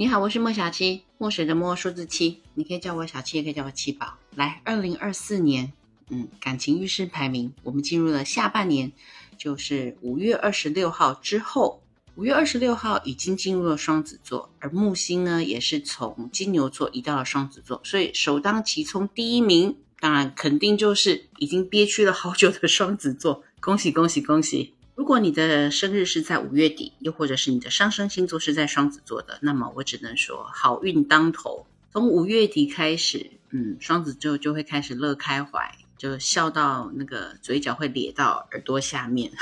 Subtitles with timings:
[0.00, 4.14] 你好，我是莫小七，墨水的墨，数字七，你可以叫我小七，也可以叫我七宝。
[4.34, 5.74] 来，二零二四年，
[6.08, 8.92] 嗯，感情运势排名，我们进入了下半年，
[9.36, 11.82] 就是五月二十六号之后。
[12.14, 23.44] 五月二十六号已经进入了双子座，而木星呢，也是从金牛座移到了双子座，所以首当其冲第一名，当然肯定就是已经憋屈了好久的双子座。
[23.60, 24.72] 恭喜恭喜恭喜！
[25.00, 31.66] 如果你的生日是在五月底，又或者是你的上升星座是在双子座的，那么我只能说好运当头。
[31.90, 39.32] 从五月底开始，嗯，双子座就会开始乐开怀，就笑到那个嘴角会咧到耳朵下面。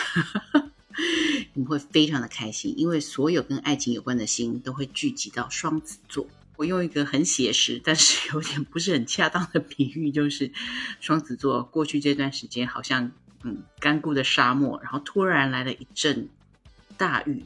[1.55, 6.29] 你会非常的开心，因为所有跟爱情有关的心都会聚集到双子座。
[6.55, 10.52] 我用一个很写实，但是有点不是很恰当的比喻，就是
[11.01, 13.11] 双子座过去这段时间好像
[13.45, 16.29] 嗯干枯的沙漠，然后突然来了一阵
[16.96, 17.45] 大雨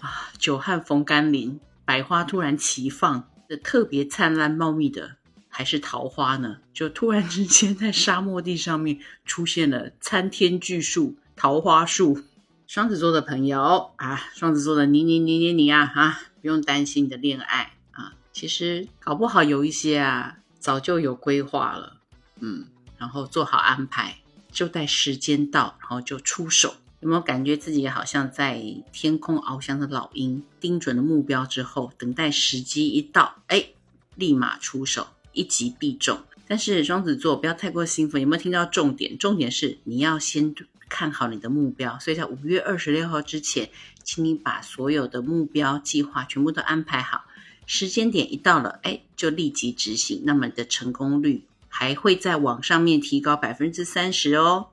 [0.00, 5.16] 啊，久旱逢甘霖，百花突然齐放，的特别灿烂茂密的
[5.48, 6.58] 还是桃花呢？
[6.72, 12.24] 就突然之间在沙漠地上面出现了参天巨树桃花树。
[12.66, 21.98] 双子座的朋友啊，双子座的你你你你你啊啊，不用担心你的恋爱啊，其实搞不好有一些啊，早就有规划了，
[22.40, 22.64] 嗯，
[22.96, 24.16] 然后做好安排，
[24.52, 26.76] 就待时间到，然后就出手。
[27.00, 33.70] 有没有感觉自己好像在天空翱翔的老鹰，盯准了目标之后，等待时机一到，哎，
[34.14, 36.20] 立马出手，一击必中。
[36.46, 39.18] 但是双子座不要太过兴奋，有没有听到重点？
[39.18, 40.54] 重点是你要先。
[40.94, 43.70] 看好你的目标，所以在五月二十六号之前，
[44.04, 47.24] 请你把所有的目标计划全部都安排好。
[47.64, 54.66] 时间点一到了，哎，就立即执行，那么你的成功率还会在往上面提高百分之三十哦。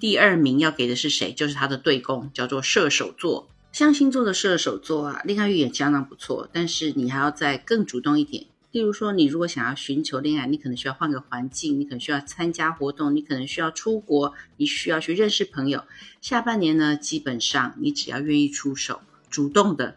[0.00, 1.32] 第二名要给的是谁？
[1.32, 3.48] 就是他的对宫，叫做射手座。
[3.70, 8.46] 像星座的射手座啊，恋爱运也相当不错，但是你还要再更主动一点。
[8.72, 15.84] 例如说，你如果想要寻求恋爱，你可能需要换个环境，你可能需要参加活动，你可能需要出国，你需要去认识朋友。
[16.20, 19.96] 下半年呢，基本上你只要愿意出手，主动的，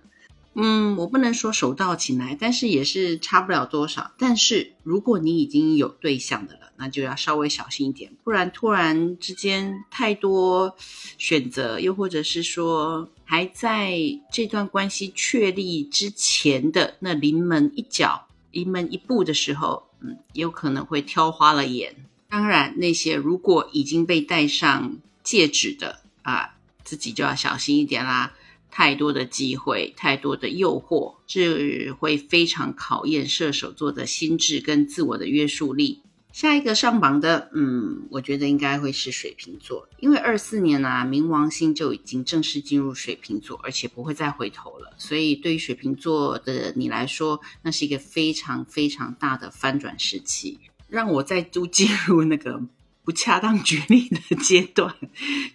[0.59, 4.11] 嗯，我不能说手到擒来，但是也是差不了多少。
[4.17, 10.75] 但是如果你已经有对象的了，那就要稍微小心一点，不然突然之间太多
[11.19, 13.99] 选择，又或者是说还在
[14.31, 18.25] 这段关系确立之前的那临门一脚。
[18.51, 21.95] 临门一步的时候，嗯，有可能会挑花了眼。
[22.29, 28.33] 当然，那些如果已经被戴上戒指的啊，自己就要小心一点啦。
[28.71, 36.01] 太多的机会，太多的诱惑，这会非常考验射手座的心智跟自我的约束力。
[36.33, 44.93] 下一个上榜的，嗯，我觉得应该会是水瓶座，因为二四年呢，冥王星就已经正式进入水瓶座，而且不会再回头了。
[44.97, 50.59] 所以对于水瓶座的你来说，那是一个非常非常大的翻转时期。
[50.87, 52.61] 让我再度进入那个
[53.03, 54.93] 不恰当举例的阶段，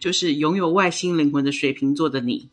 [0.00, 2.48] 就是拥有外星灵魂的水瓶座的你，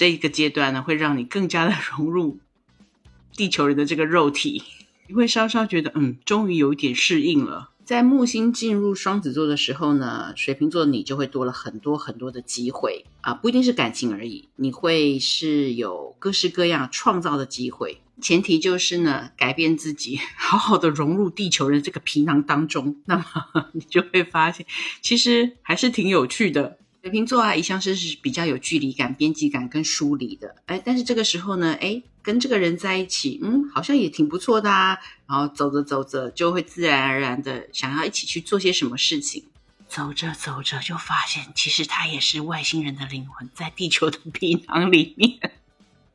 [0.00, 2.38] 这一个阶段呢，会让你更加的融入
[3.36, 4.62] 地球人的这个肉体。
[5.08, 7.68] 你会稍稍觉得，嗯，终于有一点适应了。
[7.84, 18.00] 在木星进入双子座的时候呢，水瓶座你就会多了很多很多的机会啊，不一定是感情而已，你会是有各式各样创造的机会。
[18.22, 23.24] 前提就是呢，改变自己， 好好的融入地球人这个皮囊当中，那么
[23.74, 24.64] 你就会发现，
[25.02, 26.78] 其实还是挺有趣的。
[27.02, 34.98] 水瓶座啊，一向是是比较有距离感、边际感跟疏离的，哎，但是这个时候呢，哎，跟这个人在一起，嗯，好像也挺不错的啊。
[35.26, 39.42] 然后走着走着，就会自然而然的想要一起去做些什么事情。
[39.88, 45.38] 走着走着，就发现其实他也是外星人的灵魂，在地球的皮囊里面。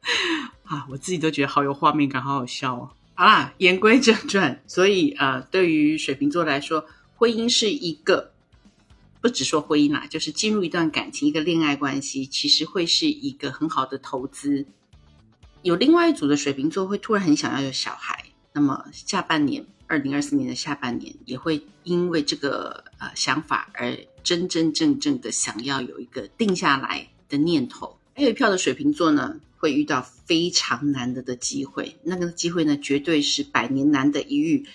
[0.66, 2.92] 啊，我自己都觉得好有画面感，好好笑哦。
[3.16, 6.86] 好啦，言归正传，所以呃，对于水瓶座来说，
[7.16, 8.34] 婚姻是一个。
[9.26, 14.68] 不只说婚姻啦，就是进入一段感情、一个恋爱关系，其实会是一个很好的投资。
[15.64, 18.24] 有另外一组的水瓶座会突然很想要有小孩，
[18.54, 27.98] 那么下半年，二零二四年的下半年，也会因为这个呃想法而真真正正的想要有一个定下来的念头。
[28.14, 34.68] 还有一票的水瓶座呢，会遇到非常难得的机会，那个机会呢，绝对是百年难得一遇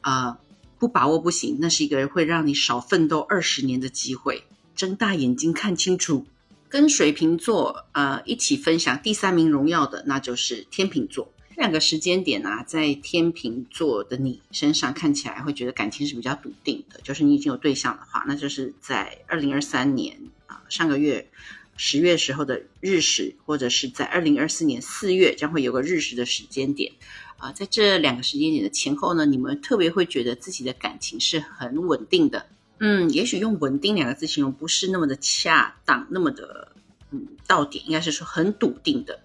[0.00, 0.38] 啊。
[0.78, 4.44] 不把握不行，那是一个会让你少奋斗二十年的机会。
[4.76, 6.26] 睁大眼睛看清楚，
[6.68, 11.32] 跟水瓶座呃一起分享第三名荣耀的，那就是天秤座。
[11.56, 20.16] 两个时间点啊，在天秤座的你身上看起来会觉得感情是比较笃定的，就是你已经有对象的话，那就是在二零二三年
[20.46, 21.28] 啊上个月
[21.76, 26.92] 十月时候的日食，或者是在二零二四年四月将会有个日食的时间点。
[27.38, 32.46] 啊，在这两个时间点的前后呢，你们特别会觉得自己的感情是很稳定的。
[32.80, 36.72] 嗯，也许用“稳定”两个字形容不是那么的恰当，那么的
[37.10, 39.20] 嗯到点，应该是说很笃定的。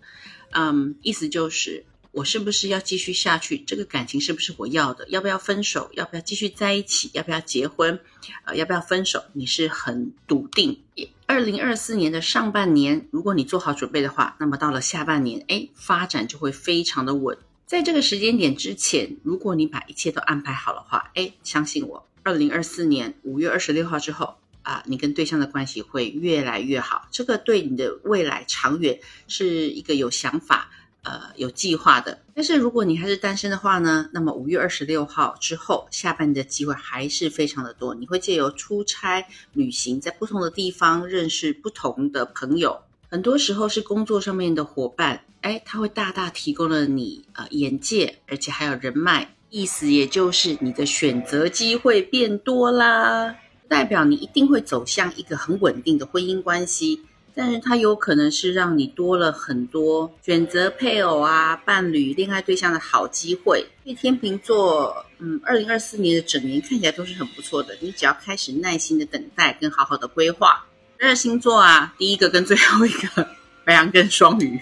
[0.52, 3.58] 嗯，意思就是我是不是要继续下去？
[3.58, 5.08] 这个感情是不是我要的？
[5.10, 5.90] 要不要分手？
[5.94, 7.10] 要不要继续在一起？
[7.14, 8.00] 要不要结婚？
[8.46, 9.24] 呃，要不要分手？
[9.34, 10.80] 你是很笃定。
[11.26, 17.38] 二零二四年的上半年，如果你做好准备的话，那么到了下半年，哎，发展就会非常的稳。
[17.66, 22.08] 在这个时间点之前，如果你把一切都安排好的话，哎，相信我。
[22.22, 27.08] 二零二四年五月二十六号之后啊，你跟对象的关系会越来越好。
[27.12, 30.70] 这个对你的未来长远是一个有想法、
[31.04, 32.22] 呃有计划的。
[32.34, 37.94] 但是如果你还是单身的话呢，那么五月二十六号之后，下半年的机会还是非常的多。
[37.94, 42.84] 你会借由出差、旅行，在不同的地方认识不同的朋友，
[43.14, 49.36] 很多时候是工作上面的伙伴，哎，他会大大提供了你呃眼界，而且还有人脉。
[49.52, 53.36] 意思也就是你的选择机会变多啦，
[53.68, 57.02] 代表你一定会走向一个很稳定的婚姻关系，
[57.36, 63.64] 但是它有可能是让你多了很多选择配偶啊、伴侣、恋爱对象的好机会。
[63.84, 70.66] 所以天秤座，嗯，二零二四年的整年看起来都是很不错的，你只要开始耐心的等待跟好好的规划。
[71.00, 73.28] 二星座啊，第一个跟最后一个
[73.66, 74.60] 白羊跟双鱼，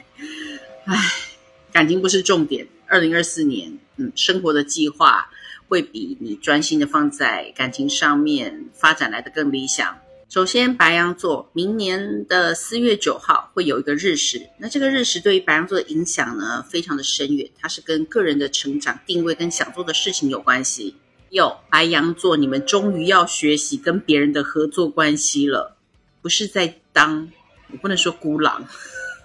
[0.86, 0.98] 唉，
[1.72, 2.68] 感情不是重点。
[2.88, 5.30] 二零二四年，嗯，生活的计划
[5.68, 9.98] 会比你专心的放在感情上面发展来的更理想。
[10.28, 20.96] 首先，白羊座明年的四月九号会有一个日食，那这个日食对于白羊座的影响呢，非常的深远，它是跟个人的成长定位跟想做的事情有关系。
[21.30, 25.78] 有白羊座，你们终于要学习跟别人的合作关系了，
[26.22, 27.32] 不是在当，
[27.72, 28.68] 我不能说孤狼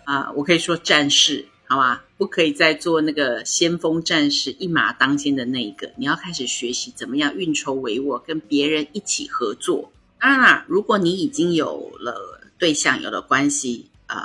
[0.05, 1.47] 啊，我可以说战士。
[1.69, 5.91] 好吧，不可以再做那个先锋战士、一马当先的那一个。
[5.97, 9.91] 你要开始学习怎么样运筹帷幄，跟别人一起合作。
[10.21, 14.17] 当然啦，如果你已经有了对象、有了关系，呃，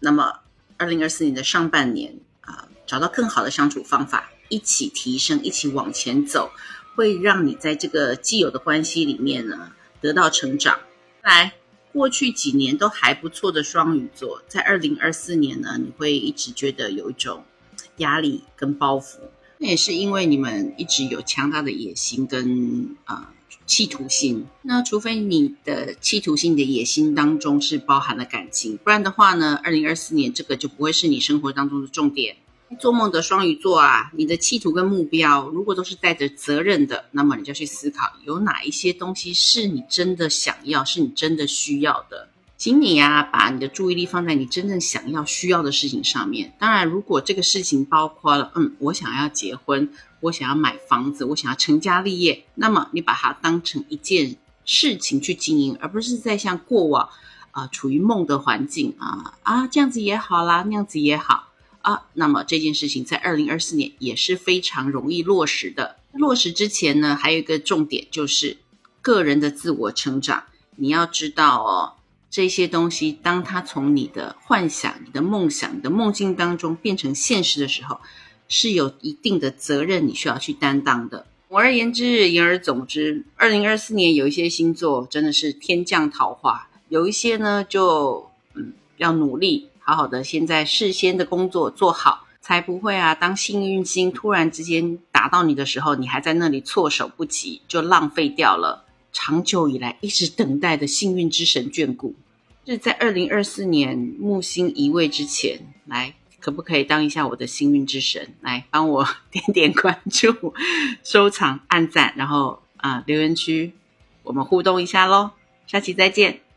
[0.00, 0.40] 那么
[0.76, 6.50] 二零二四年的上半年啊，找到更好的相处方法，一起提升，一起往前走，
[6.94, 9.72] 会让你在这个既有的关系里面呢
[10.02, 10.78] 得到成长。
[11.22, 11.54] 来。
[11.92, 17.44] 过去几年都还不错的双鱼座，在二零二四年呢，你会一直觉得有一种
[17.98, 19.18] 压力跟包袱。
[19.58, 23.32] 那也是因为你们一直有强大的野心跟啊
[23.66, 24.46] 企图心。
[24.62, 32.36] 那除非你的企图心你的野心当中是包含了感情，不然的话呢，二零二四年这个就不会是你生活当中的重点。
[32.78, 42.28] 做梦的双鱼座啊，你的企图跟目标如果都是带着责任的，那么你就去思考有哪一些东西是你真的想要，是你真的需要的。
[42.56, 46.52] 请你呀，把你的注意力放在你真正想要、需要的事情上面。
[46.60, 49.90] 当然，如果这个事情包括了，嗯，我想要结婚，
[50.20, 57.08] 我想要买房子，我想要成家立业，那么你把它当成一件事情去经营，而不是在像过往
[57.50, 61.48] 啊，处于梦的环境啊啊，这样子也好啦，那样子也好。
[61.82, 65.96] 啊，那么这件事情在二零二四年也是非常容易落实的。
[66.12, 68.56] 落实之前呢，还有一个重点就是
[69.00, 70.44] 个人的自我成长。
[70.76, 71.92] 你要知道哦，
[72.30, 78.00] 这些东西当它从你的幻想、你的梦想、你的梦境当中变成现实的时候，
[78.48, 81.26] 是有一定的责任你需要去担当的。
[81.48, 89.68] 总而言之，言而总之，二零二四年有一些星座真的是天降桃花，有一些呢就嗯要努力。
[89.84, 93.14] 好好的，现在事先的工作做好，才不会啊。
[93.14, 102.14] 当幸运星突然之间打到你的时候，你还在那里措手不及，就浪费掉了长久以来一直等待的幸运之神眷顾。
[102.64, 110.54] 是在二零二四年木星移位之前，来可不可以当一下我的幸运之神，来帮我点点关注、
[111.02, 113.72] 收藏、按赞，然后啊留言区
[114.22, 115.32] 我们互动一下喽。
[115.66, 116.51] 下期再见。